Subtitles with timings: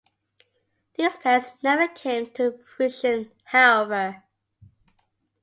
[0.95, 4.23] These plans never came to fruition, however.